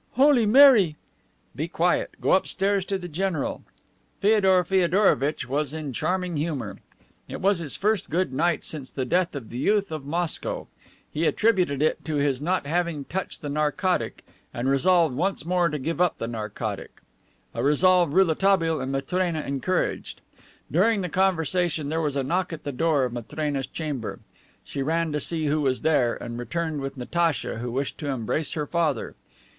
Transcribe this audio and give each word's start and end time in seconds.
"Holy 0.13 0.47
Mary!" 0.47 0.95
"Be 1.55 1.67
quiet. 1.67 2.15
Go 2.19 2.31
upstairs 2.31 2.85
to 2.85 2.97
the 2.97 3.07
general." 3.07 3.61
Feodor 4.19 4.63
Feodorovitch 4.63 5.47
was 5.47 5.73
in 5.73 5.93
charming 5.93 6.37
humor. 6.37 6.77
It 7.27 7.39
was 7.39 7.59
his 7.59 7.75
first 7.75 8.09
good 8.09 8.33
night 8.33 8.63
since 8.63 8.89
the 8.89 9.05
death 9.05 9.35
of 9.35 9.51
the 9.51 9.59
youth 9.59 9.91
of 9.91 10.03
Moscow. 10.07 10.65
He 11.11 11.25
attributed 11.25 11.83
it 11.83 12.03
to 12.05 12.15
his 12.15 12.41
not 12.41 12.65
having 12.65 13.05
touched 13.05 13.43
the 13.43 13.49
narcotic 13.49 14.25
and 14.51 14.67
resolved, 14.67 15.15
once 15.15 15.45
more, 15.45 15.69
to 15.69 15.77
give 15.77 16.01
up 16.01 16.17
the 16.17 16.27
narcotic, 16.27 16.99
a 17.53 17.61
resolve 17.63 18.15
Rouletabille 18.15 18.81
and 18.81 18.91
Matrena 18.91 19.41
encouraged. 19.41 20.19
During 20.71 21.01
the 21.01 21.09
conversation 21.09 21.89
there 21.89 22.01
was 22.01 22.15
a 22.15 22.23
knock 22.23 22.51
at 22.51 22.63
the 22.63 22.71
door 22.71 23.03
of 23.03 23.13
Matrena's 23.13 23.67
chamber. 23.67 24.17
She 24.63 24.81
ran 24.81 25.11
to 25.11 25.19
see 25.19 25.45
who 25.45 25.61
was 25.61 25.81
there, 25.83 26.15
and 26.15 26.39
returned 26.39 26.81
with 26.81 26.97
Natacha, 26.97 27.59
who 27.59 27.71
wished 27.71 27.99
to 27.99 28.09
embrace 28.09 28.53
her 28.53 28.65
father. 28.65 29.13